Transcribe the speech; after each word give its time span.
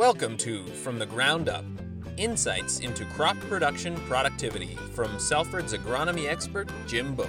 Welcome 0.00 0.38
to 0.38 0.64
From 0.64 0.98
the 0.98 1.04
Ground 1.04 1.50
Up 1.50 1.62
Insights 2.16 2.80
into 2.80 3.04
Crop 3.04 3.38
Production 3.40 3.94
Productivity 4.06 4.74
from 4.94 5.18
Salford's 5.18 5.74
agronomy 5.74 6.26
expert, 6.26 6.72
Jim 6.86 7.14
Bogue. 7.14 7.28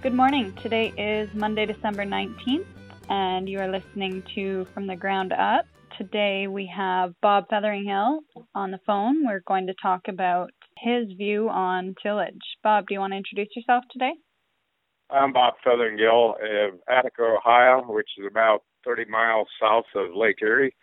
Good 0.00 0.14
morning. 0.14 0.56
Today 0.62 0.92
is 0.96 1.34
Monday, 1.34 1.66
December 1.66 2.04
19th, 2.06 2.64
and 3.08 3.48
you 3.48 3.58
are 3.58 3.68
listening 3.68 4.22
to 4.36 4.68
From 4.72 4.86
the 4.86 4.94
Ground 4.94 5.32
Up. 5.32 5.66
Today 5.98 6.46
we 6.46 6.70
have 6.76 7.12
Bob 7.22 7.46
Featheringhill 7.50 8.20
on 8.54 8.70
the 8.70 8.78
phone. 8.86 9.26
We're 9.26 9.42
going 9.48 9.66
to 9.66 9.74
talk 9.82 10.02
about 10.06 10.52
his 10.76 11.08
view 11.16 11.48
on 11.48 11.96
tillage. 12.00 12.38
Bob, 12.62 12.86
do 12.86 12.94
you 12.94 13.00
want 13.00 13.14
to 13.14 13.16
introduce 13.16 13.48
yourself 13.56 13.82
today? 13.90 14.12
I'm 15.10 15.32
Bob 15.32 15.54
Featheringhill 15.64 16.34
of 16.34 16.80
Attica, 16.86 17.22
Ohio, 17.22 17.82
which 17.88 18.10
is 18.18 18.26
about 18.30 18.62
30 18.84 19.06
miles 19.06 19.48
south 19.60 19.86
of 19.94 20.14
Lake 20.14 20.42
Erie 20.42 20.74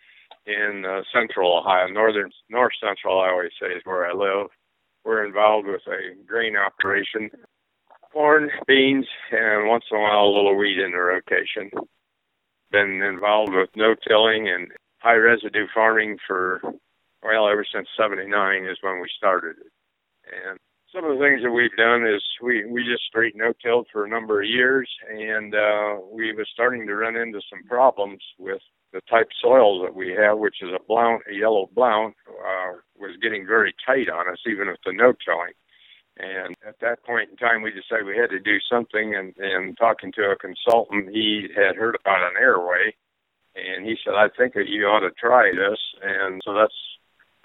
in 0.46 0.84
uh, 0.84 1.02
central 1.12 1.58
Ohio, 1.58 1.86
northern, 1.86 2.30
north 2.48 2.72
central, 2.80 3.20
I 3.20 3.30
always 3.30 3.52
say, 3.60 3.68
is 3.68 3.82
where 3.84 4.06
I 4.06 4.12
live. 4.12 4.48
We're 5.04 5.24
involved 5.24 5.68
with 5.68 5.82
a 5.86 6.24
grain 6.26 6.56
operation, 6.56 7.30
corn, 8.12 8.50
beans, 8.66 9.06
and 9.30 9.68
once 9.68 9.84
in 9.92 9.96
a 9.96 10.00
while 10.00 10.24
a 10.24 10.34
little 10.34 10.56
wheat 10.56 10.78
in 10.78 10.90
the 10.90 10.98
rotation. 10.98 11.70
Been 12.72 13.02
involved 13.02 13.52
with 13.52 13.70
no-tilling 13.76 14.48
and 14.48 14.72
high 14.98 15.14
residue 15.14 15.68
farming 15.72 16.18
for, 16.26 16.60
well, 17.22 17.48
ever 17.48 17.64
since 17.72 17.86
79 17.96 18.64
is 18.64 18.78
when 18.80 19.00
we 19.00 19.08
started 19.16 19.54
it. 19.60 19.72
And 20.48 20.58
some 20.96 21.10
of 21.10 21.18
the 21.18 21.24
things 21.24 21.42
that 21.42 21.50
we've 21.50 21.76
done 21.76 22.06
is 22.06 22.22
we 22.42 22.64
we 22.64 22.82
just 22.82 23.04
straight 23.04 23.36
no 23.36 23.52
tilled 23.62 23.86
for 23.92 24.04
a 24.04 24.08
number 24.08 24.40
of 24.40 24.48
years, 24.48 24.88
and 25.10 25.54
uh, 25.54 25.96
we 26.10 26.32
was 26.32 26.48
starting 26.52 26.86
to 26.86 26.96
run 26.96 27.16
into 27.16 27.40
some 27.50 27.62
problems 27.68 28.22
with 28.38 28.62
the 28.92 29.00
type 29.10 29.28
soil 29.42 29.82
that 29.82 29.94
we 29.94 30.16
have, 30.18 30.38
which 30.38 30.56
is 30.62 30.70
a 30.70 30.82
blount, 30.88 31.22
a 31.30 31.34
yellow 31.34 31.68
blount, 31.74 32.14
uh, 32.28 32.78
was 32.98 33.10
getting 33.20 33.46
very 33.46 33.74
tight 33.84 34.08
on 34.08 34.28
us, 34.32 34.38
even 34.46 34.68
with 34.68 34.80
the 34.86 34.92
no 34.92 35.12
tilling. 35.24 35.52
And 36.16 36.56
at 36.66 36.80
that 36.80 37.04
point 37.04 37.28
in 37.30 37.36
time, 37.36 37.60
we 37.60 37.72
decided 37.72 38.06
we 38.06 38.16
had 38.16 38.30
to 38.30 38.40
do 38.40 38.56
something. 38.70 39.14
And, 39.14 39.34
and 39.36 39.76
talking 39.76 40.12
to 40.12 40.30
a 40.30 40.36
consultant, 40.36 41.10
he 41.12 41.48
had 41.54 41.76
heard 41.76 41.98
about 42.00 42.22
an 42.22 42.40
AerWay, 42.42 42.94
and 43.54 43.84
he 43.84 43.96
said, 44.02 44.14
"I 44.14 44.28
think 44.30 44.54
that 44.54 44.68
you 44.68 44.86
ought 44.86 45.00
to 45.00 45.10
try 45.10 45.50
this." 45.52 45.78
And 46.02 46.40
so 46.42 46.54
that's 46.54 46.95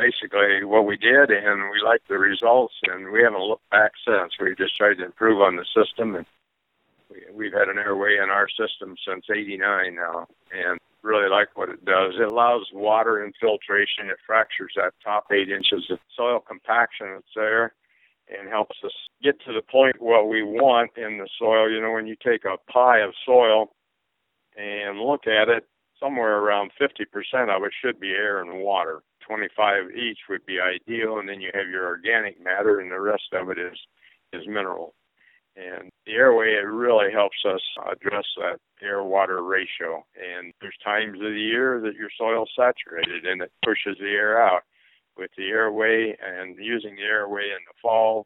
basically 0.02 0.64
what 0.64 0.86
we 0.86 0.98
did, 0.98 1.30
and 1.30 1.70
we 1.70 1.82
liked 1.86 2.08
the 2.08 2.18
results, 2.18 2.74
and 2.84 3.12
we 3.12 3.22
haven't 3.22 3.42
looked 3.42 3.70
back 3.70 3.92
since. 4.06 4.34
We've 4.40 4.58
just 4.58 4.76
tried 4.76 4.96
to 4.96 5.06
improve 5.06 5.42
on 5.42 5.56
the 5.56 5.66
system, 5.78 6.16
and 6.16 6.26
we, 7.10 7.22
we've 7.34 7.54
had 7.54 7.70
an 7.70 7.78
AerWay 7.78 8.22
in 8.22 8.30
our 8.30 8.48
system 8.50 8.96
since 9.08 9.26
'89 9.30 9.96
now, 9.96 10.28
and 10.52 10.80
really 11.04 11.30
like 11.30 11.56
what 11.56 11.70
it 11.70 11.86
does. 11.86 12.14
It 12.20 12.32
allows 12.32 12.68
water 12.74 13.24
infiltration. 13.24 14.10
It 14.10 14.18
fractures 14.26 14.74
that 14.76 14.94
top 15.04 15.26
eight 15.32 15.50
inches 15.50 15.86
of 15.90 16.00
soil 16.16 16.40
compaction 16.40 17.14
that's 17.14 17.36
there 17.36 17.74
and 18.30 18.50
helps 18.50 18.78
us 18.86 18.94
get 19.22 19.40
to 19.42 19.54
the 19.54 19.62
point 19.62 20.02
what 20.02 20.30
we 20.30 20.44
want 20.44 20.92
in 20.96 21.18
the 21.18 21.28
soil. 21.38 21.70
You 21.70 21.82
know, 21.82 21.92
when 21.92 22.08
you 22.08 22.16
take 22.16 22.46
a 22.46 22.58
pie 22.72 23.00
of 23.00 23.14
soil 23.26 23.74
and 24.58 25.00
look 25.00 25.28
at 25.28 25.50
it, 25.50 25.68
somewhere 26.00 26.38
around 26.38 26.72
50% 26.80 27.56
of 27.56 27.64
it 27.64 27.72
should 27.82 28.00
be 28.00 28.10
air 28.10 28.42
and 28.42 28.60
water. 28.60 29.02
25 29.28 29.92
each 29.96 30.20
would 30.30 30.46
be 30.46 30.60
ideal, 30.60 31.20
and 31.20 31.30
then 31.30 31.42
you 31.42 31.52
have 31.54 31.70
your 31.70 31.86
organic 31.88 32.42
matter, 32.42 32.80
and 32.80 32.92
the 32.92 33.00
rest 33.00 33.34
of 33.34 33.50
it 33.50 33.58
is 33.58 33.78
is 34.34 34.48
mineral. 34.48 34.94
And 35.56 35.92
the 36.06 36.14
AerWay 36.14 36.62
it 36.62 36.66
really 36.66 37.12
helps 37.12 37.38
us 37.46 37.62
address 37.92 38.24
that 38.38 38.60
air 38.82 39.04
water 39.04 39.44
ratio. 39.44 40.06
And 40.16 40.54
there's 40.62 40.78
times 40.84 41.16
of 41.16 41.34
the 41.34 41.40
year 41.40 41.82
that 41.82 41.96
your 41.96 42.10
soil's 42.18 42.50
saturated 42.56 43.26
and 43.26 43.42
it 43.42 43.52
pushes 43.64 43.98
the 44.00 44.08
air 44.08 44.42
out. 44.42 44.62
With 45.18 45.32
the 45.36 45.44
AerWay 45.44 46.16
and 46.24 46.56
using 46.58 46.96
the 46.96 47.02
AerWay 47.02 47.44
in 47.44 47.62
the 47.68 47.76
fall 47.82 48.26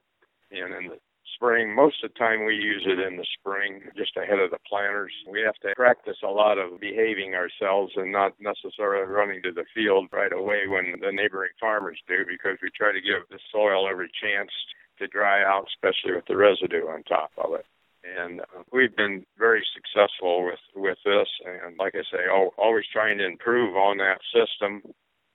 and 0.51 0.71
in 0.75 0.91
the 0.91 0.99
spring. 1.35 1.75
Most 1.75 2.03
of 2.03 2.11
the 2.11 2.19
time 2.19 2.45
we 2.45 2.55
use 2.55 2.83
it 2.87 2.99
in 2.99 3.17
the 3.17 3.27
spring, 3.37 3.83
just 3.95 4.17
ahead 4.17 4.39
of 4.39 4.51
the 4.51 4.59
planters. 4.67 5.11
We 5.29 5.41
have 5.41 5.55
to 5.61 5.75
practice 5.75 6.17
a 6.23 6.31
lot 6.31 6.57
of 6.57 6.79
behaving 6.79 7.35
ourselves 7.35 7.93
and 7.95 8.11
not 8.11 8.33
necessarily 8.39 9.05
running 9.05 9.43
to 9.43 9.51
the 9.51 9.65
field 9.73 10.07
right 10.11 10.33
away 10.33 10.67
when 10.67 10.95
the 11.01 11.11
neighboring 11.11 11.51
farmers 11.59 11.99
do 12.07 12.25
because 12.27 12.57
we 12.63 12.69
try 12.71 12.91
to 12.91 13.01
give 13.01 13.27
the 13.29 13.39
soil 13.51 13.87
every 13.87 14.09
chance 14.21 14.51
to 14.99 15.07
dry 15.07 15.43
out, 15.43 15.67
especially 15.75 16.15
with 16.15 16.25
the 16.27 16.37
residue 16.37 16.87
on 16.87 17.03
top 17.03 17.31
of 17.37 17.53
it. 17.53 17.65
And 18.05 18.41
uh, 18.41 18.63
we've 18.71 18.95
been 18.95 19.25
very 19.37 19.65
successful 19.73 20.45
with, 20.45 20.61
with 20.75 20.97
this. 21.03 21.27
And 21.43 21.75
like 21.77 21.95
I 21.95 22.03
say, 22.11 22.29
always 22.57 22.85
trying 22.93 23.17
to 23.17 23.25
improve 23.25 23.75
on 23.75 23.97
that 23.97 24.21
system. 24.31 24.81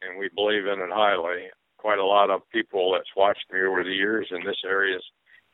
And 0.02 0.18
we 0.18 0.30
believe 0.34 0.66
in 0.66 0.80
it 0.80 0.90
highly 0.90 1.50
quite 1.80 1.98
a 1.98 2.04
lot 2.04 2.30
of 2.30 2.42
people 2.52 2.92
that's 2.92 3.16
watched 3.16 3.44
me 3.52 3.60
over 3.60 3.82
the 3.82 3.90
years 3.90 4.28
in 4.30 4.44
this 4.44 4.60
area 4.64 4.98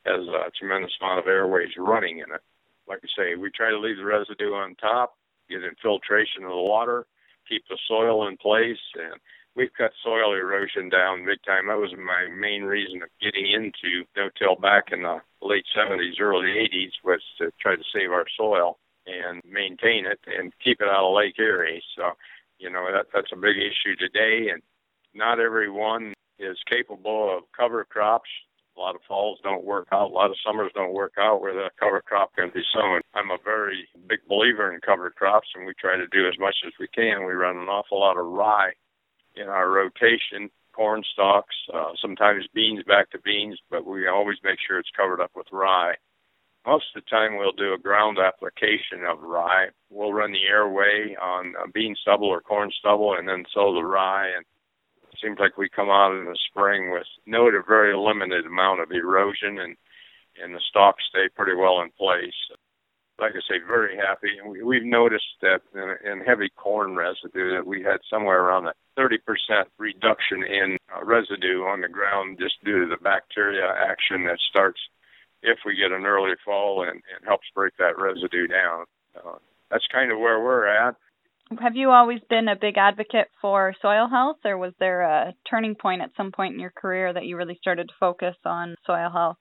has 0.07 0.25
a 0.27 0.51
tremendous 0.57 0.93
amount 1.01 1.19
of 1.19 1.25
AerWays 1.25 1.75
running 1.77 2.19
in 2.19 2.33
it. 2.33 2.41
Like 2.87 2.99
I 3.03 3.07
say, 3.17 3.35
we 3.35 3.51
try 3.51 3.69
to 3.69 3.79
leave 3.79 3.97
the 3.97 4.05
residue 4.05 4.53
on 4.53 4.75
top, 4.75 5.15
get 5.49 5.63
infiltration 5.63 6.43
of 6.43 6.51
the 6.51 6.67
water, 6.67 7.05
keep 7.47 7.63
the 7.69 7.77
soil 7.87 8.27
in 8.27 8.37
place, 8.37 8.79
and 8.95 9.19
we've 9.55 9.73
cut 9.77 9.91
soil 10.03 10.33
erosion 10.33 10.89
down 10.89 11.25
big 11.25 11.39
time. 11.45 11.67
That 11.67 11.77
was 11.77 11.91
my 11.97 12.27
main 12.33 12.63
reason 12.63 13.01
of 13.01 13.09
getting 13.21 13.51
into 13.51 14.05
no-till 14.15 14.55
back 14.55 14.91
in 14.91 15.01
the 15.01 15.19
late 15.41 15.65
70s, 15.75 16.21
early 16.21 16.47
80s, 16.47 16.91
was 17.03 17.21
to 17.39 17.51
try 17.59 17.75
to 17.75 17.83
save 17.93 18.11
our 18.11 18.25
soil 18.37 18.77
and 19.05 19.41
maintain 19.49 20.05
it 20.05 20.19
and 20.27 20.53
keep 20.63 20.81
it 20.81 20.87
out 20.87 21.07
of 21.07 21.15
Lake 21.15 21.39
Erie. 21.39 21.83
So, 21.97 22.11
you 22.59 22.69
know, 22.69 22.87
that 22.91 23.07
that's 23.13 23.31
a 23.33 23.37
big 23.37 23.57
issue 23.57 23.95
today, 23.95 24.49
and 24.51 24.61
not 25.13 25.39
everyone 25.39 26.13
is 26.39 26.57
capable 26.69 27.35
of 27.35 27.43
cover 27.57 27.83
crops 27.85 28.29
a 28.77 28.81
lot 28.81 28.95
of 28.95 29.01
falls 29.07 29.39
don't 29.43 29.65
work 29.65 29.87
out. 29.91 30.11
A 30.11 30.13
lot 30.13 30.29
of 30.29 30.37
summers 30.45 30.71
don't 30.75 30.93
work 30.93 31.13
out 31.17 31.41
where 31.41 31.53
the 31.53 31.69
cover 31.79 32.01
crop 32.01 32.35
can 32.35 32.51
be 32.53 32.61
sown. 32.73 33.01
I'm 33.13 33.31
a 33.31 33.37
very 33.43 33.87
big 34.07 34.19
believer 34.27 34.73
in 34.73 34.79
cover 34.81 35.09
crops, 35.09 35.47
and 35.55 35.65
we 35.65 35.73
try 35.79 35.97
to 35.97 36.07
do 36.07 36.27
as 36.27 36.37
much 36.39 36.55
as 36.65 36.73
we 36.79 36.87
can. 36.87 37.25
We 37.25 37.33
run 37.33 37.57
an 37.57 37.67
awful 37.67 37.99
lot 37.99 38.17
of 38.17 38.25
rye 38.25 38.71
in 39.35 39.47
our 39.47 39.69
rotation, 39.69 40.49
corn 40.73 41.03
stalks, 41.13 41.55
uh, 41.73 41.91
sometimes 42.01 42.45
beans 42.53 42.83
back 42.87 43.09
to 43.11 43.19
beans, 43.19 43.59
but 43.69 43.85
we 43.85 44.07
always 44.07 44.37
make 44.43 44.59
sure 44.65 44.79
it's 44.79 44.89
covered 44.95 45.21
up 45.21 45.31
with 45.35 45.47
rye. 45.51 45.95
Most 46.65 46.85
of 46.95 47.01
the 47.01 47.09
time, 47.09 47.37
we'll 47.37 47.53
do 47.53 47.73
a 47.73 47.79
ground 47.79 48.17
application 48.19 49.05
of 49.09 49.21
rye. 49.21 49.67
We'll 49.89 50.13
run 50.13 50.33
the 50.33 50.43
AerWay 50.51 51.17
on 51.21 51.53
bean 51.73 51.95
stubble 52.01 52.27
or 52.27 52.41
corn 52.41 52.71
stubble, 52.77 53.15
and 53.17 53.27
then 53.27 53.45
sow 53.53 53.73
the 53.73 53.83
rye. 53.83 54.27
And 54.35 54.45
seems 55.21 55.39
like 55.39 55.57
we 55.57 55.69
come 55.69 55.89
out 55.89 56.17
in 56.17 56.25
the 56.25 56.37
spring 56.49 56.91
with 56.91 57.07
no 57.25 57.49
to 57.49 57.61
very 57.67 57.95
limited 57.95 58.45
amount 58.45 58.81
of 58.81 58.91
erosion 58.91 59.59
and 59.59 59.75
and 60.41 60.53
the 60.53 60.61
stalks 60.69 61.03
stay 61.09 61.29
pretty 61.35 61.55
well 61.55 61.81
in 61.81 61.89
place. 61.97 62.35
Like 63.19 63.31
I 63.31 63.41
say, 63.49 63.57
very 63.65 63.97
happy. 63.97 64.37
We, 64.45 64.61
we've 64.61 64.85
noticed 64.85 65.41
that 65.41 65.61
in, 65.73 66.11
in 66.11 66.19
heavy 66.21 66.49
corn 66.55 66.95
residue 66.95 67.55
that 67.55 67.65
we 67.65 67.81
had 67.81 67.97
somewhere 68.09 68.43
around 68.43 68.67
a 68.67 68.73
30% 68.99 69.17
reduction 69.79 70.43
in 70.43 70.77
uh, 70.95 71.03
residue 71.03 71.63
on 71.63 71.81
the 71.81 71.87
ground 71.87 72.37
just 72.39 72.63
due 72.63 72.81
to 72.81 72.87
the 72.87 73.01
bacteria 73.01 73.65
action 73.65 74.25
that 74.25 74.37
starts 74.49 74.79
if 75.41 75.59
we 75.65 75.75
get 75.75 75.91
an 75.91 76.05
early 76.05 76.35
fall 76.45 76.83
and, 76.83 76.91
and 76.91 77.25
helps 77.25 77.47
break 77.55 77.73
that 77.77 77.97
residue 77.97 78.47
down. 78.47 78.85
Uh, 79.15 79.37
that's 79.71 79.87
kind 79.91 80.11
of 80.11 80.19
where 80.19 80.39
we're 80.39 80.67
at. 80.67 80.95
Have 81.61 81.75
you 81.75 81.91
always 81.91 82.19
been 82.29 82.49
a 82.49 82.59
big 82.59 82.77
advocate 82.77 83.27
for 83.41 83.73
soil 83.81 84.09
health, 84.09 84.37
or 84.43 84.57
was 84.57 84.73
there 84.79 85.01
a 85.01 85.33
turning 85.49 85.75
point 85.75 86.01
at 86.01 86.11
some 86.17 86.31
point 86.31 86.53
in 86.53 86.59
your 86.59 86.73
career 86.75 87.13
that 87.13 87.25
you 87.25 87.37
really 87.37 87.57
started 87.61 87.87
to 87.87 87.93
focus 87.99 88.35
on 88.45 88.75
soil 88.85 89.09
health? 89.09 89.37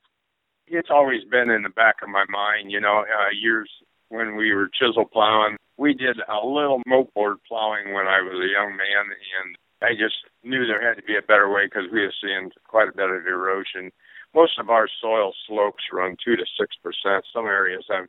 It's 0.69 0.91
always 0.91 1.23
been 1.31 1.51
in 1.51 1.63
the 1.63 1.75
back 1.75 1.97
of 2.03 2.09
my 2.09 2.25
mind. 2.31 2.71
You 2.71 2.81
know, 2.81 3.03
uh, 3.03 3.31
years 3.35 3.69
when 4.09 4.37
we 4.37 4.53
were 4.55 4.71
chisel 4.79 5.05
plowing, 5.05 5.57
we 5.77 5.95
did 5.95 6.17
a 6.29 6.47
little 6.47 6.81
moldboard 6.89 7.37
plowing 7.49 7.93
when 7.93 8.07
I 8.07 8.23
was 8.23 8.39
a 8.39 8.53
young 8.55 8.77
man, 8.77 9.05
and 9.11 9.57
I 9.83 9.93
just 9.93 10.17
knew 10.45 10.65
there 10.67 10.87
had 10.87 10.97
to 10.97 11.07
be 11.07 11.17
a 11.17 11.27
better 11.27 11.53
way 11.53 11.67
because 11.67 11.91
we 11.93 12.01
were 12.01 12.15
seeing 12.23 12.51
quite 12.67 12.89
a 12.89 12.97
bit 12.97 13.11
of 13.11 13.27
erosion. 13.27 13.91
Most 14.35 14.59
of 14.59 14.71
our 14.71 14.89
soil 15.01 15.33
slopes 15.49 15.83
run 15.93 16.17
two 16.25 16.37
to 16.37 16.45
six 16.59 16.77
percent. 16.83 17.25
Some 17.33 17.47
areas 17.47 17.85
have 17.91 18.07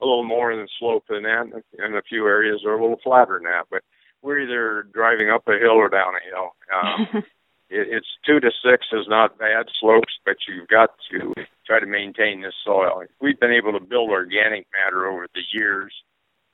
a 0.00 0.06
little 0.06 0.24
more 0.24 0.52
in 0.52 0.60
the 0.60 0.68
slope 0.78 1.04
than 1.08 1.24
that, 1.24 1.46
and 1.78 1.94
a 1.94 2.02
few 2.02 2.26
areas 2.26 2.62
are 2.64 2.74
a 2.74 2.80
little 2.80 3.00
flatter 3.02 3.34
than 3.34 3.50
that. 3.50 3.66
But 3.70 3.82
we're 4.22 4.40
either 4.40 4.86
driving 4.92 5.30
up 5.30 5.46
a 5.48 5.58
hill 5.58 5.76
or 5.76 5.88
down 5.88 6.14
a 6.14 6.24
hill. 6.30 6.50
Um, 6.72 7.22
it, 7.70 7.88
it's 7.90 8.08
two 8.26 8.40
to 8.40 8.50
six 8.64 8.86
is 8.92 9.06
not 9.08 9.38
bad 9.38 9.66
slopes, 9.80 10.14
but 10.24 10.36
you've 10.48 10.68
got 10.68 10.90
to 11.10 11.34
try 11.66 11.80
to 11.80 11.86
maintain 11.86 12.42
this 12.42 12.54
soil. 12.64 13.04
We've 13.20 13.38
been 13.38 13.52
able 13.52 13.72
to 13.72 13.84
build 13.84 14.10
organic 14.10 14.66
matter 14.72 15.06
over 15.06 15.26
the 15.34 15.42
years 15.52 15.92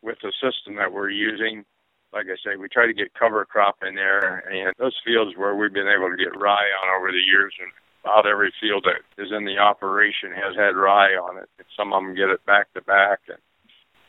with 0.03 0.19
the 0.23 0.33
system 0.43 0.77
that 0.77 0.93
we're 0.93 1.11
using. 1.11 1.65
Like 2.13 2.27
I 2.27 2.37
say, 2.45 2.57
we 2.57 2.69
try 2.69 2.87
to 2.87 2.95
get 2.95 3.15
cover 3.15 3.45
crop 3.45 3.77
in 3.83 3.97
there, 3.97 4.39
and 4.49 4.73
those 4.79 4.95
fields 5.05 5.37
where 5.37 5.57
we've 5.57 5.73
been 5.73 5.89
able 5.89 6.11
to 6.11 6.17
get 6.17 6.39
rye 6.39 6.71
on 6.83 7.01
over 7.01 7.11
the 7.11 7.19
years, 7.19 7.53
and 7.59 7.73
about 8.05 8.27
every 8.27 8.53
field 8.61 8.85
that 8.85 9.01
is 9.23 9.33
in 9.33 9.45
the 9.45 9.59
operation 9.59 10.31
has 10.33 10.55
had 10.55 10.77
rye 10.77 11.17
on 11.17 11.39
it. 11.39 11.49
And 11.59 11.67
some 11.77 11.93
of 11.93 12.03
them 12.03 12.15
get 12.15 12.29
it 12.29 12.45
back 12.45 12.73
to 12.75 12.83
back, 12.83 13.21
and 13.29 13.41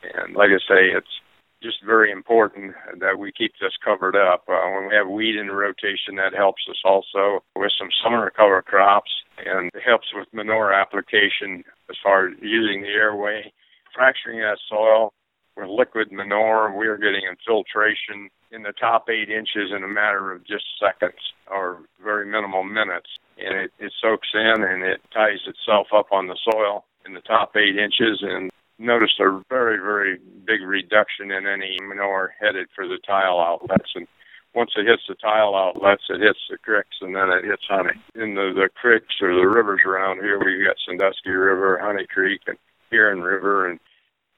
And 0.04 0.36
like 0.36 0.50
I 0.50 0.60
say, 0.68 0.92
it's 0.92 1.20
just 1.62 1.82
very 1.84 2.12
important 2.12 2.74
that 3.00 3.18
we 3.18 3.32
keep 3.32 3.52
this 3.60 3.72
covered 3.82 4.14
up. 4.14 4.44
Uh, 4.48 4.60
when 4.70 4.88
we 4.88 4.94
have 4.94 5.08
wheat 5.08 5.36
in 5.36 5.48
rotation, 5.48 6.16
that 6.16 6.34
helps 6.36 6.62
us 6.68 6.80
also 6.84 7.42
with 7.56 7.72
some 7.78 7.88
summer 8.04 8.30
cover 8.30 8.60
crops 8.62 9.10
and 9.38 9.70
it 9.74 9.82
helps 9.84 10.06
with 10.14 10.28
manure 10.32 10.72
application 10.72 11.64
as 11.90 11.96
far 12.02 12.28
as 12.28 12.34
using 12.40 12.82
the 12.82 12.88
AerWay. 12.88 13.52
Fracturing 13.94 14.40
that 14.40 14.58
soil 14.68 15.12
with 15.56 15.68
liquid 15.68 16.12
manure, 16.12 16.72
we're 16.76 16.98
getting 16.98 17.22
infiltration 17.24 18.28
in 18.56 18.62
the 18.62 18.72
top 18.72 19.08
eight 19.10 19.28
inches 19.28 19.70
in 19.70 19.84
a 19.84 19.88
matter 19.88 20.32
of 20.32 20.44
just 20.46 20.64
seconds 20.80 21.20
or 21.48 21.80
very 22.02 22.24
minimal 22.24 22.64
minutes. 22.64 23.08
And 23.36 23.54
it, 23.54 23.70
it 23.78 23.92
soaks 24.00 24.28
in 24.32 24.64
and 24.64 24.82
it 24.82 25.02
ties 25.12 25.44
itself 25.46 25.88
up 25.94 26.10
on 26.10 26.26
the 26.26 26.38
soil 26.50 26.84
in 27.04 27.12
the 27.12 27.20
top 27.20 27.54
eight 27.54 27.76
inches 27.76 28.22
and 28.22 28.50
noticed 28.78 29.20
a 29.20 29.42
very, 29.50 29.76
very 29.76 30.18
big 30.46 30.62
reduction 30.62 31.30
in 31.30 31.46
any 31.46 31.76
manure 31.82 32.32
headed 32.40 32.68
for 32.74 32.88
the 32.88 32.98
tile 33.06 33.38
outlets. 33.38 33.92
And 33.94 34.08
once 34.54 34.70
it 34.74 34.86
hits 34.86 35.02
the 35.06 35.16
tile 35.16 35.54
outlets, 35.54 36.04
it 36.08 36.20
hits 36.20 36.40
the 36.48 36.56
creeks 36.56 36.96
and 37.02 37.14
then 37.14 37.28
it 37.28 37.44
hits 37.44 37.68
honey. 37.68 38.00
In 38.14 38.34
the, 38.34 38.52
the 38.56 38.70
creeks 38.74 39.20
or 39.20 39.34
the 39.34 39.46
rivers 39.46 39.80
around 39.84 40.22
here, 40.22 40.40
we've 40.42 40.66
got 40.66 40.76
Sandusky 40.88 41.30
River, 41.30 41.78
Honey 41.78 42.06
Creek, 42.06 42.40
and 42.46 42.56
Huron 42.88 43.20
River, 43.20 43.68
and 43.68 43.78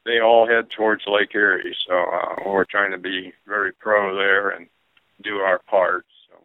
they 0.08 0.20
all 0.20 0.48
head 0.48 0.70
towards 0.74 1.04
Lake 1.06 1.34
Erie. 1.34 1.76
So 1.86 1.94
uh, 1.94 2.50
we're 2.50 2.64
trying 2.64 2.92
to 2.92 2.98
be 2.98 3.32
very 3.46 3.72
pro 3.72 4.16
there 4.16 4.48
and 4.48 4.66
do 5.22 5.36
our 5.36 5.60
part. 5.70 6.06
So 6.28 6.40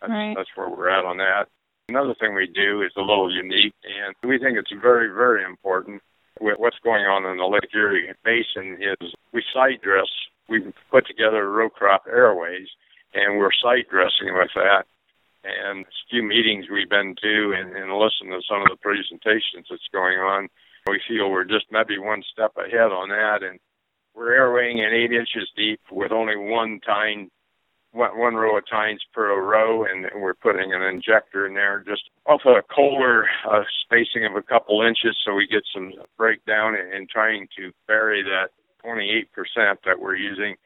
that's, 0.00 0.10
right. 0.10 0.34
that's 0.36 0.50
where 0.54 0.68
we're 0.68 0.90
at 0.90 1.04
on 1.04 1.16
that. 1.16 1.46
Another 1.88 2.14
thing 2.20 2.34
we 2.34 2.46
do 2.46 2.82
is 2.82 2.92
a 2.96 3.00
little 3.00 3.34
unique, 3.34 3.74
and 3.82 4.14
we 4.22 4.38
think 4.38 4.56
it's 4.56 4.72
very, 4.80 5.08
very 5.08 5.42
important 5.42 6.02
with 6.40 6.58
what's 6.58 6.78
going 6.84 7.04
on 7.04 7.26
in 7.26 7.38
the 7.38 7.44
Lake 7.44 7.74
Erie 7.74 8.12
Basin 8.24 8.78
is 8.80 9.12
we 9.32 9.42
side 9.52 9.80
dress. 9.82 10.06
We've 10.48 10.72
put 10.90 11.06
together 11.06 11.50
row 11.50 11.68
crop 11.68 12.06
AerWays, 12.06 12.68
and 13.14 13.38
we're 13.38 13.50
side 13.62 13.86
dressing 13.90 14.34
with 14.34 14.50
that. 14.54 14.84
And 15.42 15.84
a 15.84 16.06
few 16.10 16.22
meetings 16.22 16.66
we've 16.70 16.88
been 16.88 17.16
to 17.22 17.54
and, 17.56 17.74
and 17.74 17.92
listened 17.96 18.30
to 18.30 18.40
some 18.48 18.62
of 18.62 18.68
the 18.68 18.76
presentations 18.80 19.66
that's 19.68 19.88
going 19.92 20.18
on, 20.18 20.48
we 20.86 21.00
feel 21.06 21.30
we're 21.30 21.44
just 21.44 21.66
maybe 21.70 21.98
one 21.98 22.22
step 22.32 22.52
ahead 22.56 22.92
on 22.92 23.08
that. 23.10 23.42
And 23.42 23.58
we're 24.14 24.32
airwaying 24.32 24.78
in 24.78 24.94
eight 24.94 25.12
inches 25.12 25.50
deep 25.56 25.80
with 25.90 26.12
only 26.12 26.36
one 26.36 26.80
tine 26.80 27.30
one, 27.92 28.18
one 28.18 28.34
row 28.34 28.56
of 28.56 28.64
tines 28.68 29.02
per 29.12 29.40
row, 29.40 29.84
and 29.84 30.06
we're 30.14 30.34
putting 30.34 30.72
an 30.72 30.82
injector 30.82 31.46
in 31.46 31.54
there 31.54 31.84
just 31.86 32.02
off 32.26 32.42
a 32.44 32.62
coulter 32.72 33.26
uh, 33.50 33.62
spacing 33.84 34.24
of 34.24 34.36
a 34.36 34.42
couple 34.42 34.82
inches 34.82 35.16
so 35.24 35.34
we 35.34 35.46
get 35.46 35.62
some 35.74 35.92
breakdown 36.16 36.74
and 36.76 37.08
trying 37.08 37.48
to 37.56 37.72
bury 37.86 38.22
that 38.22 38.50
28% 38.84 39.26
that 39.84 40.00
we're 40.00 40.16
using 40.16 40.56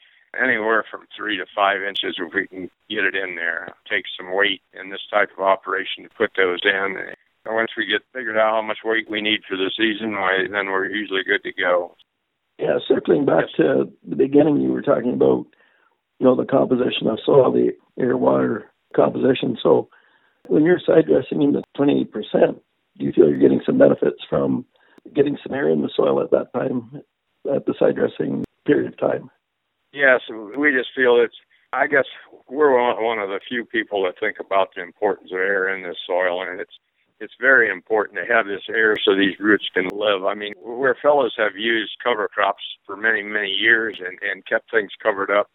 anywhere 0.41 0.85
from 0.91 1.07
three 1.17 1.37
to 1.37 1.47
five 1.55 1.83
inches 1.83 2.17
if 2.19 2.33
we 2.35 2.47
can 2.47 2.71
get 2.91 3.05
it 3.05 3.15
in 3.15 3.37
there. 3.37 3.67
It 3.67 3.89
takes 3.89 4.11
some 4.17 4.35
weight 4.35 4.63
in 4.73 4.91
this 4.91 5.03
type 5.11 5.31
of 5.37 5.45
operation 5.45 6.05
to 6.05 6.11
put 6.11 6.33
those 6.37 6.61
in. 6.65 6.97
And 7.45 7.55
once 7.55 7.71
we 7.77 7.87
get 7.87 8.03
figured 8.13 8.37
out 8.37 8.55
how 8.55 8.63
much 8.63 8.79
weight 8.85 9.11
we 9.11 9.21
need 9.21 9.41
for 9.49 9.57
the 9.57 9.71
season, 9.77 10.17
then 10.53 10.67
we're 10.67 10.87
usually 10.91 11.23
good 11.25 11.43
to 11.43 11.53
go. 11.53 11.97
Yeah, 12.59 12.79
circling 12.87 13.27
back 13.27 13.47
to 13.57 13.93
the 14.09 14.17
beginning, 14.17 14.61
you 14.61 14.73
were 14.73 14.83
talking 14.83 15.13
about 15.13 15.47
you 16.21 16.27
know, 16.27 16.37
the 16.37 16.45
composition 16.45 17.09
of 17.09 17.19
soil, 17.25 17.53
the 17.53 17.73
air 17.99 18.17
water 18.17 18.71
composition. 18.95 19.59
So 19.63 19.89
when 20.47 20.63
you're 20.63 20.79
side 20.79 21.07
dressing 21.07 21.43
into 21.43 21.63
28%, 21.77 22.11
do 22.97 23.05
you 23.05 23.13
feel 23.13 23.29
you're 23.29 23.39
getting 23.39 23.63
some 23.67 23.79
benefits 23.79 24.23
from 24.31 24.65
getting 25.15 25.37
some 25.43 25.55
air 25.55 25.69
in 25.69 25.83
the 25.83 25.91
soil 25.95 26.23
at 26.23 26.31
that 26.31 26.53
time, 26.55 27.03
at 27.53 27.67
the 27.67 27.75
side 27.79 27.97
dressing 27.97 28.45
period 28.65 28.93
of 28.93 28.99
time? 28.99 29.31
Yes, 29.93 30.21
we 30.57 30.73
just 30.73 30.91
feel 30.95 31.21
it's, 31.21 31.37
I 31.73 31.89
guess 31.89 32.07
we're 32.49 32.73
one 32.73 33.19
of 33.19 33.29
the 33.29 33.41
few 33.49 33.65
people 33.65 34.05
that 34.05 34.15
think 34.21 34.37
about 34.39 34.69
the 34.75 34.83
importance 34.83 35.31
of 35.33 35.39
air 35.39 35.75
in 35.75 35.83
this 35.83 35.97
soil, 36.07 36.43
and 36.43 36.61
it's 36.61 36.79
it's 37.21 37.35
very 37.41 37.71
important 37.71 38.19
to 38.19 38.35
have 38.35 38.47
this 38.47 38.63
air 38.69 38.97
so 39.05 39.15
these 39.15 39.39
roots 39.39 39.69
can 39.73 39.89
live. 39.89 40.25
I 40.25 40.35
mean, 40.35 40.55
where 40.63 40.97
fellows 41.01 41.35
have 41.39 41.57
used 41.57 41.93
cover 42.03 42.29
crops 42.29 42.63
for 42.87 42.97
many, 42.97 43.23
many 43.23 43.51
years 43.51 44.01
and, 44.05 44.19
and 44.23 44.45
kept 44.47 44.71
things 44.71 44.91
covered 45.03 45.31
up, 45.31 45.49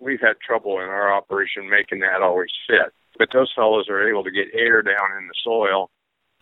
we've 0.00 0.20
had 0.20 0.40
trouble 0.40 0.80
in 0.80 0.86
our 0.86 1.12
operation 1.12 1.68
making 1.68 2.00
that 2.00 2.22
always 2.22 2.50
fit. 2.66 2.92
But 3.18 3.28
those 3.32 3.52
fellows 3.54 3.88
are 3.88 4.08
able 4.08 4.24
to 4.24 4.30
get 4.30 4.48
air 4.54 4.82
down 4.82 5.16
in 5.18 5.28
the 5.28 5.34
soil 5.44 5.90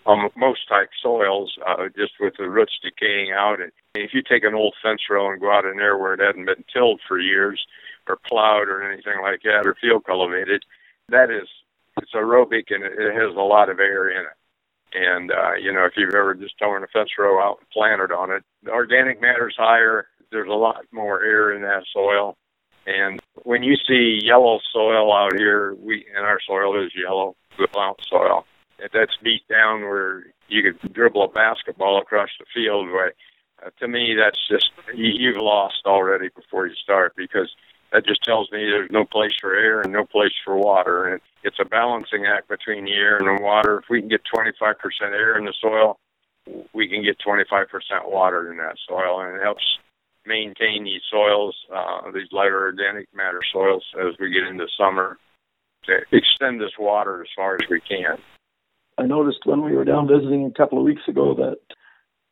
on 0.07 0.31
most 0.37 0.67
type 0.69 0.89
soils, 1.03 1.53
uh, 1.67 1.89
just 1.97 2.13
with 2.21 2.35
the 2.39 2.49
roots 2.49 2.79
decaying 2.83 3.33
out. 3.33 3.61
And 3.61 3.71
if 3.95 4.15
you 4.15 4.23
take 4.23 4.45
an 4.45 4.55
old 4.55 4.75
fence 4.83 5.03
row 5.11 5.31
and 5.31 5.41
go 5.41 5.53
out 5.53 5.67
in 5.67 5.77
there 5.77 5.99
where 5.99 6.15
it 6.15 6.21
hadn't 6.21 6.47
been 6.47 6.65
tilled 6.73 7.01
for 7.07 7.19
years, 7.19 7.61
or 8.09 8.19
plowed, 8.27 8.69
or 8.69 8.83
anything 8.83 9.21
like 9.23 9.43
that, 9.43 9.67
or 9.67 9.77
field 9.81 10.05
cultivated, 10.05 10.63
that 11.11 11.31
is 11.31 11.49
it's 12.01 12.13
aerobic 12.15 12.71
and 12.71 12.83
it 12.83 13.15
has 13.15 13.35
a 13.37 13.41
lot 13.41 13.69
of 13.69 13.79
air 13.79 14.09
in 14.09 14.25
it. 14.25 14.33
And 14.93 15.31
uh, 15.31 15.55
you 15.55 15.73
know, 15.73 15.85
if 15.85 15.93
you've 15.97 16.15
ever 16.15 16.35
just 16.35 16.59
torn 16.59 16.83
a 16.83 16.87
fence 16.89 17.11
row 17.19 17.41
out 17.41 17.59
and 17.61 17.71
planted 17.71 18.13
on 18.13 18.31
it, 18.31 18.43
the 18.63 18.73
organic 18.73 19.21
matter's 19.21 19.55
higher. 19.57 20.07
There's 20.33 20.49
a 20.49 20.53
lot 20.53 20.85
more 20.93 21.25
air 21.25 21.53
in 21.53 21.63
that 21.63 21.83
soil, 21.93 22.37
and 22.87 23.21
when 23.43 23.63
you 23.63 23.77
see 23.77 24.21
yellow 24.23 24.59
soil 24.73 25.13
out 25.13 25.37
here, 25.37 25.75
we 25.75 26.07
and 26.15 26.25
our 26.25 26.41
soil 26.47 26.85
is 26.85 26.93
yellow, 26.97 27.37
Blount 27.73 27.99
soil. 28.09 28.45
That's 28.93 29.17
beat 29.23 29.47
down 29.49 29.83
where 29.83 30.25
you 30.49 30.63
could 30.63 30.93
dribble 30.93 31.25
a 31.25 31.29
basketball 31.29 32.01
across 32.01 32.31
the 32.39 32.47
field. 32.55 32.89
But 32.91 33.67
uh, 33.67 33.71
to 33.81 33.89
me, 33.89 34.17
that's 34.19 34.39
just 34.49 34.71
you, 34.95 35.13
you've 35.13 35.43
lost 35.43 35.83
already 35.85 36.29
before 36.35 36.67
you 36.67 36.75
start 36.83 37.15
because 37.17 37.55
that 37.93 38.07
just 38.07 38.23
tells 38.23 38.51
me 38.53 38.59
there's 38.59 38.91
no 38.91 39.05
place 39.05 39.33
for 39.41 39.55
air 39.55 39.81
and 39.81 39.93
no 39.93 40.05
place 40.05 40.33
for 40.45 40.57
water. 40.57 41.07
And 41.07 41.21
it's 41.43 41.59
a 41.61 41.65
balancing 41.65 42.27
act 42.27 42.49
between 42.49 42.85
the 42.85 42.93
air 42.93 43.17
and 43.17 43.27
the 43.27 43.43
water. 43.43 43.79
If 43.79 43.91
we 43.91 44.01
can 44.01 44.09
get 44.09 44.23
25% 44.35 44.75
air 45.03 45.37
in 45.37 45.45
the 45.45 45.55
soil, 45.61 45.99
we 46.73 46.89
can 46.89 47.03
get 47.03 47.19
25% 47.27 47.67
water 48.07 48.51
in 48.51 48.59
that 48.59 48.77
soil, 48.89 49.21
and 49.21 49.37
it 49.37 49.43
helps 49.43 49.65
maintain 50.27 50.85
these 50.85 51.03
soils, 51.11 51.57
uh, 51.75 52.11
these 52.13 52.29
lighter 52.33 52.67
organic 52.67 53.09
matter 53.15 53.41
soils, 53.53 53.85
as 54.01 54.15
we 54.19 54.31
get 54.31 54.45
into 54.45 54.67
summer 54.79 55.19
to 55.85 55.93
extend 56.13 56.61
this 56.61 56.73
water 56.79 57.23
as 57.23 57.29
far 57.35 57.55
as 57.55 57.61
we 57.71 57.81
can. 57.81 58.19
I 58.99 59.07
noticed 59.07 59.41
when 59.45 59.63
we 59.63 59.75
were 59.75 59.85
down 59.85 60.09
visiting 60.09 60.45
a 60.47 60.51
couple 60.51 60.79
of 60.79 60.85
weeks 60.85 61.03
ago 61.09 61.35
that 61.35 61.59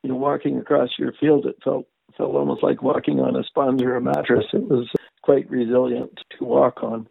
you 0.02 0.10
know 0.10 0.16
walking 0.16 0.58
across 0.58 0.90
your 0.98 1.12
field 1.18 1.46
it 1.46 1.56
felt 1.64 1.86
felt 2.16 2.34
almost 2.34 2.62
like 2.62 2.82
walking 2.82 3.20
on 3.20 3.36
a 3.36 3.44
sponge 3.44 3.80
or 3.82 3.96
a 3.96 4.00
mattress. 4.00 4.44
It 4.52 4.68
was 4.68 4.88
quite 5.28 5.50
resilient 5.50 6.18
to 6.38 6.42
walk 6.42 6.82
on. 6.82 7.06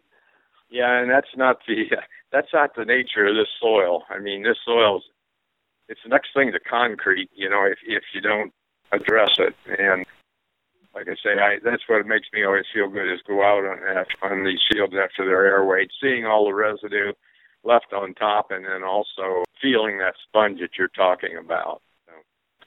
Yeah, 0.70 1.00
and 1.00 1.08
that's 1.08 1.30
not 1.36 1.58
the 1.68 1.84
that's 2.32 2.52
not 2.52 2.74
the 2.74 2.84
nature 2.84 3.28
of 3.28 3.36
this 3.36 3.46
soil. 3.60 4.02
I 4.10 4.18
mean, 4.18 4.42
this 4.42 4.58
soil's 4.64 5.04
it's 5.88 6.00
the 6.02 6.10
next 6.10 6.30
thing 6.34 6.50
to 6.50 6.58
concrete. 6.58 7.30
You 7.32 7.48
know, 7.48 7.64
if 7.64 7.78
if 7.86 8.02
you 8.12 8.20
don't 8.20 8.52
address 8.90 9.30
it, 9.38 9.54
and 9.78 10.04
like 10.94 11.06
I 11.06 11.14
say, 11.22 11.38
I, 11.40 11.58
that's 11.62 11.84
what 11.86 12.04
makes 12.06 12.26
me 12.32 12.44
always 12.44 12.64
feel 12.74 12.88
good 12.88 13.12
is 13.12 13.20
go 13.24 13.40
out 13.44 13.62
on, 13.64 14.32
on 14.32 14.44
these 14.44 14.60
fields 14.68 14.94
after 15.00 15.24
they're 15.24 15.46
air 15.46 15.64
weighed, 15.64 15.90
seeing 16.02 16.26
all 16.26 16.46
the 16.46 16.54
residue 16.54 17.12
left 17.62 17.92
on 17.92 18.14
top, 18.14 18.50
and 18.50 18.64
then 18.64 18.82
also 18.82 19.44
feeling 19.62 19.98
that 19.98 20.14
sponge 20.26 20.58
that 20.58 20.76
you're 20.76 20.88
talking 20.88 21.36
about. 21.38 21.82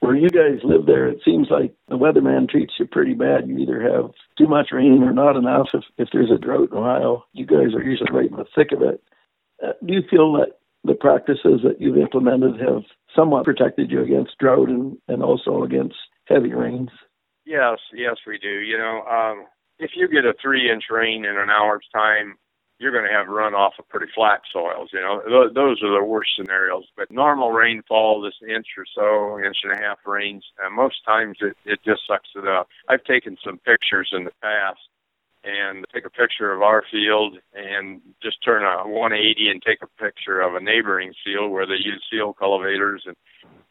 Where 0.02 0.16
you 0.16 0.30
guys 0.30 0.60
live 0.64 0.88
there, 0.88 1.08
it 1.08 1.20
seems 1.24 1.50
like 1.52 1.76
the 1.88 1.98
weatherman 1.98 2.50
treats 2.50 2.74
you 2.80 2.88
pretty 2.88 3.14
bad. 3.14 3.48
You 3.48 3.60
either 3.60 3.80
have 3.82 4.12
too 4.36 4.48
much 4.48 4.70
rain 4.72 5.04
or 5.04 5.14
not 5.14 5.38
enough. 5.38 5.70
If 5.76 5.84
if 6.00 6.10
there's 6.12 6.32
a 6.32 6.40
drought 6.40 6.72
in 6.72 6.78
Ohio, 6.78 7.24
you 7.34 7.46
guys 7.46 7.76
are 7.76 7.84
usually 7.84 8.12
right 8.12 8.30
in 8.30 8.36
the 8.36 8.46
thick 8.56 8.72
of 8.72 8.82
it. 8.82 9.02
Uh, 9.64 9.74
do 9.86 9.94
you 9.94 10.02
feel 10.10 10.34
that 10.34 10.58
the 10.84 10.96
practices 10.96 11.62
that 11.64 11.80
you've 11.80 12.00
implemented 12.00 12.60
have 12.60 12.82
somewhat 13.16 13.46
protected 13.46 13.92
you 13.92 14.02
against 14.02 14.40
drought 14.40 14.70
and, 14.70 14.98
and 15.08 15.22
also 15.22 15.62
against 15.62 15.96
heavy 16.26 16.52
rains? 16.52 16.90
Yes, 17.46 17.78
yes, 17.94 18.16
we 18.26 18.40
do. 18.40 18.50
You 18.50 18.80
know, 18.80 19.04
um, 19.04 19.46
if 19.78 19.92
you 19.96 20.08
get 20.08 20.26
a 20.26 20.34
three-inch 20.42 20.86
rain 20.90 21.26
in 21.26 21.38
an 21.38 21.52
hour's 21.52 21.88
time, 21.94 22.38
you're 22.82 22.92
going 22.92 23.06
to 23.06 23.16
have 23.16 23.28
runoff 23.28 23.78
of 23.78 23.88
pretty 23.90 24.12
flat 24.14 24.42
soils. 24.52 24.90
You 24.92 25.02
know, 25.02 25.22
Th- 25.22 25.54
those 25.54 25.82
are 25.84 25.94
the 25.94 26.04
worst 26.04 26.32
scenarios. 26.36 26.86
But 26.98 27.12
normal 27.12 27.52
rainfall, 27.52 28.22
this 28.22 28.34
inch 28.42 28.68
or 28.78 28.86
so, 28.96 29.40
inch 29.46 29.58
and 29.64 29.72
a 29.72 29.78
half 29.78 30.00
rains, 30.06 30.44
uh, 30.66 30.70
most 30.70 31.06
times 31.06 31.38
it, 31.42 31.56
it 31.64 31.80
just 31.86 32.02
sucks 32.08 32.30
it 32.36 32.48
up. 32.48 32.68
I've 32.90 33.04
taken 33.04 33.38
some 33.46 33.60
pictures 33.60 34.10
in 34.12 34.24
the 34.24 34.34
past 34.42 34.80
and 35.44 35.86
take 35.94 36.06
a 36.06 36.10
picture 36.10 36.52
of 36.54 36.62
our 36.62 36.84
field 36.92 37.38
and 37.54 38.02
just 38.22 38.44
turn 38.44 38.64
a 38.64 38.88
180 38.88 39.50
and 39.50 39.62
take 39.62 39.80
a 39.82 40.04
picture 40.04 40.42
of 40.42 40.56
a 40.56 40.60
neighboring 40.60 41.14
field 41.24 41.52
where 41.52 41.66
they 41.66 41.78
use 41.82 42.04
field 42.12 42.36
cultivators 42.38 43.04
and, 43.06 43.16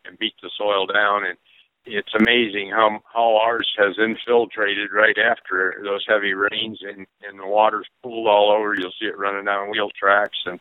and 0.04 0.18
beat 0.18 0.34
the 0.42 0.50
soil 0.56 0.86
down 0.86 1.24
and 1.24 1.36
it's 1.84 2.14
amazing 2.18 2.70
how 2.70 3.00
how 3.12 3.36
ours 3.36 3.68
has 3.78 3.96
infiltrated 3.98 4.90
right 4.92 5.16
after 5.18 5.80
those 5.82 6.04
heavy 6.06 6.34
rains 6.34 6.80
and 6.82 7.06
and 7.26 7.38
the 7.38 7.46
water's 7.46 7.86
pooled 8.02 8.28
all 8.28 8.50
over. 8.50 8.74
You'll 8.74 8.92
see 9.00 9.06
it 9.06 9.18
running 9.18 9.44
down 9.44 9.70
wheel 9.70 9.90
tracks, 9.98 10.38
and 10.46 10.60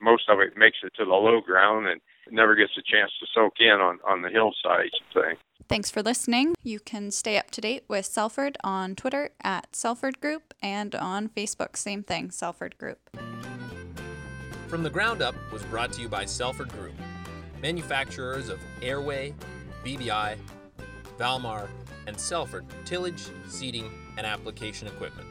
most 0.00 0.28
of 0.28 0.40
it 0.40 0.56
makes 0.56 0.78
it 0.82 0.92
to 0.96 1.04
the 1.04 1.10
low 1.10 1.40
ground 1.40 1.88
and 1.88 2.00
never 2.30 2.54
gets 2.54 2.72
a 2.78 2.82
chance 2.82 3.10
to 3.20 3.26
soak 3.34 3.54
in 3.58 3.80
on 3.80 3.98
on 4.06 4.22
the 4.22 4.30
hillsides 4.30 4.94
and 5.14 5.24
things. 5.24 5.38
Thanks 5.68 5.90
for 5.90 6.02
listening. 6.02 6.54
You 6.62 6.80
can 6.80 7.10
stay 7.10 7.36
up 7.36 7.50
to 7.50 7.60
date 7.60 7.84
with 7.88 8.06
Salford 8.06 8.56
on 8.64 8.94
Twitter 8.94 9.30
at 9.42 9.76
Salford 9.76 10.18
Group 10.18 10.54
and 10.62 10.94
on 10.94 11.28
Facebook, 11.28 11.76
same 11.76 12.02
thing, 12.02 12.30
Salford 12.30 12.78
Group. 12.78 13.10
From 14.68 14.82
the 14.82 14.90
Ground 14.90 15.20
Up 15.20 15.34
was 15.52 15.62
brought 15.64 15.92
to 15.94 16.00
you 16.00 16.08
by 16.08 16.24
Salford 16.24 16.70
Group, 16.72 16.94
manufacturers 17.60 18.48
of 18.48 18.60
AerWay, 18.80 19.34
BBI, 19.84 20.36
Valmar, 21.18 21.68
and 22.06 22.18
Salford 22.18 22.64
tillage, 22.84 23.26
seeding, 23.48 23.90
and 24.16 24.26
application 24.26 24.86
equipment. 24.88 25.28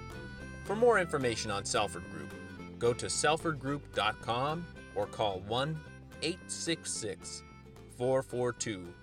For 0.63 0.75
more 0.75 0.99
information 0.99 1.49
on 1.49 1.65
Salford 1.65 2.03
Group, 2.11 2.33
go 2.77 2.93
to 2.93 3.07
salfordgroup.com 3.07 4.65
or 4.95 5.05
call 5.07 5.39
1 5.47 5.79
866 6.21 7.43
442 7.97 8.93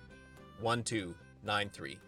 1293. 0.61 1.99